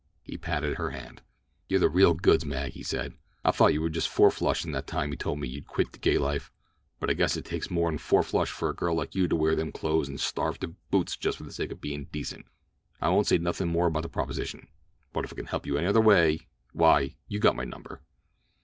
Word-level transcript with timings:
He 0.23 0.35
patted 0.35 0.77
her 0.79 0.89
hand. 0.89 1.21
"You're 1.67 1.79
the 1.79 1.87
real 1.87 2.15
goods, 2.15 2.43
Mag," 2.43 2.71
he 2.71 2.81
said. 2.81 3.13
I 3.45 3.51
thought 3.51 3.71
you 3.71 3.83
was 3.83 3.91
just 3.91 4.09
four 4.09 4.31
flushin' 4.31 4.71
that 4.71 4.87
time 4.87 5.11
you 5.11 5.15
told 5.15 5.37
me 5.39 5.47
you'd 5.47 5.67
quit 5.67 5.91
the 5.91 5.99
gay 5.99 6.17
life, 6.17 6.51
but 6.99 7.11
I 7.11 7.13
guess 7.13 7.37
it 7.37 7.45
takes 7.45 7.69
more'n 7.69 7.93
a 7.93 7.99
four 7.99 8.23
flush 8.23 8.49
for 8.49 8.67
a 8.69 8.73
girl 8.75 8.95
like 8.95 9.13
you 9.13 9.27
to 9.27 9.35
wear 9.35 9.55
them 9.55 9.71
clothes 9.71 10.09
and 10.09 10.19
starve 10.19 10.59
to 10.61 10.69
boot 10.89 11.15
just 11.19 11.37
for 11.37 11.43
the 11.43 11.53
sake 11.53 11.71
of 11.71 11.81
bein' 11.81 12.05
decent. 12.05 12.47
I 12.99 13.09
won't 13.09 13.27
say 13.27 13.37
nothin' 13.37 13.67
more 13.69 13.85
about 13.85 14.01
that 14.01 14.09
proposition; 14.09 14.69
but 15.13 15.23
if 15.23 15.33
I 15.33 15.35
can 15.35 15.45
help 15.45 15.67
you 15.67 15.77
any 15.77 15.85
other 15.85 15.99
old 15.99 16.07
way, 16.07 16.47
why, 16.73 17.15
you 17.27 17.37
got 17.37 17.55
my 17.55 17.65
number. 17.65 18.01